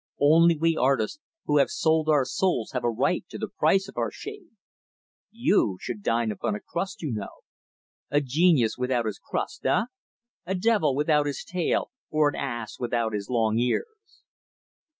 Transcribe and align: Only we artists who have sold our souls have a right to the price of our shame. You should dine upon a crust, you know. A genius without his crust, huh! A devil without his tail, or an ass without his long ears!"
Only 0.19 0.57
we 0.57 0.75
artists 0.75 1.19
who 1.45 1.59
have 1.59 1.69
sold 1.69 2.09
our 2.09 2.25
souls 2.25 2.71
have 2.71 2.83
a 2.83 2.89
right 2.89 3.23
to 3.29 3.37
the 3.37 3.47
price 3.59 3.87
of 3.87 3.97
our 3.97 4.09
shame. 4.09 4.57
You 5.29 5.77
should 5.79 6.01
dine 6.01 6.31
upon 6.31 6.55
a 6.55 6.59
crust, 6.59 7.03
you 7.03 7.11
know. 7.11 7.41
A 8.09 8.19
genius 8.19 8.79
without 8.79 9.05
his 9.05 9.19
crust, 9.19 9.59
huh! 9.63 9.85
A 10.47 10.55
devil 10.55 10.95
without 10.95 11.27
his 11.27 11.43
tail, 11.43 11.91
or 12.09 12.29
an 12.29 12.35
ass 12.35 12.79
without 12.79 13.13
his 13.13 13.29
long 13.29 13.59
ears!" 13.59 14.23